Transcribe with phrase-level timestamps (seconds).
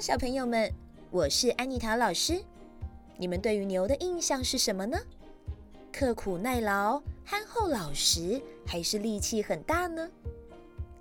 [0.00, 0.70] 小朋友们，
[1.10, 2.42] 我是安妮塔老师。
[3.16, 4.98] 你们对于牛的印象是什么呢？
[5.92, 10.06] 刻苦耐劳、憨厚老实，还是力气很大呢？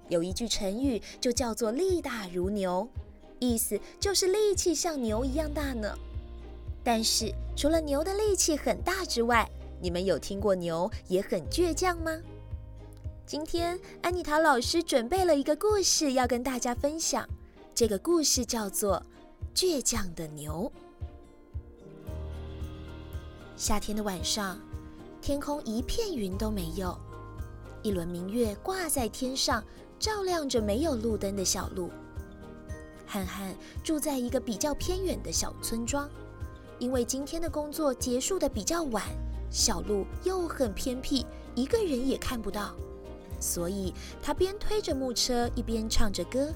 [0.07, 2.87] 有一句成语就叫做“力大如牛”，
[3.39, 5.93] 意思就是力气像牛一样大呢。
[6.83, 9.49] 但是除了牛的力气很大之外，
[9.81, 12.17] 你们有听过牛也很倔强吗？
[13.25, 17.27] 今天安妮塔老师准备了一个故事要跟大家分享，
[17.75, 19.03] 这个故事叫做
[19.57, 20.71] 《倔强的牛》。
[23.57, 24.59] 夏天的晚上，
[25.19, 26.95] 天空一片云都没有，
[27.81, 29.63] 一轮明月挂在天上，
[29.97, 31.89] 照亮着没有路灯的小路。
[33.07, 36.07] 汉汉住在一个比较偏远的小村庄，
[36.77, 39.03] 因为今天的工作结束的比较晚，
[39.49, 42.75] 小路又很偏僻，一个人也看不到，
[43.39, 46.51] 所以他边推着木车一边唱着歌，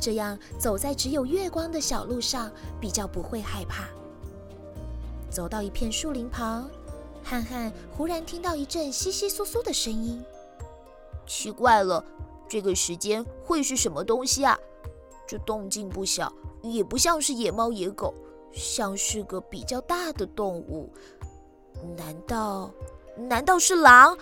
[0.00, 3.88] 这样走在只有月光的小路上，比较不会害怕。
[5.30, 6.68] 走到一片树林旁。
[7.24, 10.24] 憨憨忽然听到一阵窸窸窣窣的声音，
[11.26, 12.02] 奇怪了，
[12.48, 14.58] 这个时间会是什么东西啊？
[15.26, 18.14] 这动静不小，也不像是野猫野狗，
[18.52, 20.90] 像是个比较大的动物。
[21.98, 22.70] 难道，
[23.14, 24.16] 难道是狼？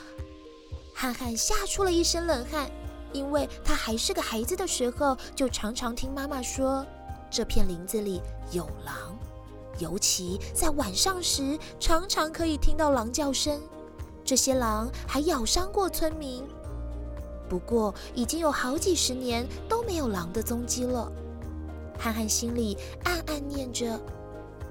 [0.93, 2.69] 憨憨吓出了一身冷汗，
[3.17, 6.84] 因为他还是个孩子的时候，就常常听妈妈说，
[7.31, 8.20] 这片林子里
[8.53, 8.95] 有狼。
[9.78, 13.61] 尤其在晚上时，常常可以听到狼叫声。
[14.25, 16.44] 这些狼还咬伤过村民。
[17.48, 21.11] 不过，已经有好几十年都没有狼的踪迹了。
[21.98, 23.98] 憨憨心里暗暗念着：“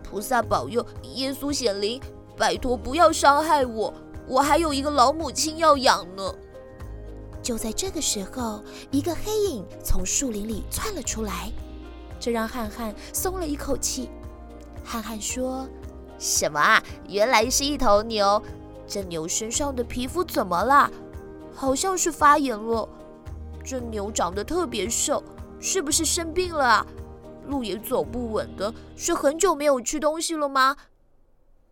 [0.03, 0.85] 菩萨保佑，
[1.15, 1.99] 耶稣显灵，
[2.37, 3.93] 拜托不要伤害我，
[4.27, 6.35] 我还有一个老母亲要养呢。”
[7.45, 11.51] 就在这个时候，一个黑影从树林里窜了出来，
[12.19, 14.09] 这让憨憨松了一口气。
[14.83, 15.69] 憨憨说
[16.17, 16.83] ：“什么啊？
[17.07, 18.41] 原来是一头牛。
[18.87, 20.89] 这牛身上的皮肤怎么了？
[21.53, 22.89] 好像是发炎了。
[23.63, 25.23] 这牛长得特别瘦，
[25.59, 26.87] 是不是生病了啊？
[27.45, 30.75] 路也走不稳的，是很久没有吃东西了吗？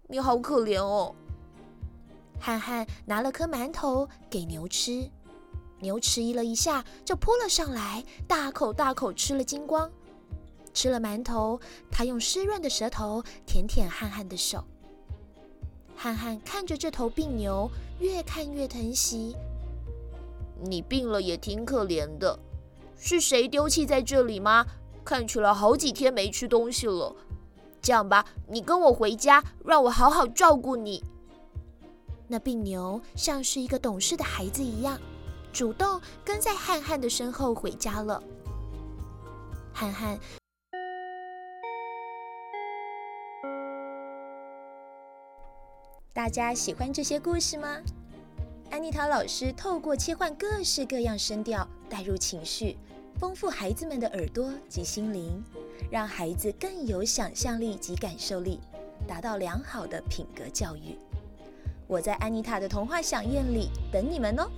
[0.08, 1.16] 你好可怜哦。”
[2.40, 5.10] 憨憨拿了颗馒头给牛吃，
[5.84, 9.92] 牛迟疑了一下，就扑了上来，大口大口吃了精光。
[10.74, 11.60] 吃了馒头，
[11.92, 14.64] 他用湿润的舌头舔舔憨憨的手。
[15.96, 19.36] 憨憨看着这头病牛，越看越疼惜。
[20.60, 22.40] 你病了也挺可怜的，
[22.98, 24.66] 是谁丢弃在这里吗？
[25.06, 27.14] 看起来好几天没吃东西了。
[27.82, 31.04] 这样吧，你跟我回家，让我好好照顾你。
[32.28, 34.98] 那病牛像是一个懂事的孩子一样，
[35.54, 38.22] 主动跟在汉汉的身后回家了。
[39.72, 40.20] 汉汉。
[46.12, 47.78] 大家喜欢这些故事吗？
[48.72, 52.76] 安妮塔老师透过切换各式各样声调，带入情绪，
[53.20, 55.44] 丰富孩子们的耳朵及心灵，
[55.92, 58.60] 让孩子更有想象力及感受力，
[59.08, 60.98] 达到良好的品格教育。
[61.88, 64.50] 我在安妮塔的童话饗宴里等你们哦。